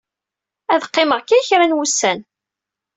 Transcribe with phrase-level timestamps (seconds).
[0.73, 2.19] Ad qqimeɣ kan kra n wussan.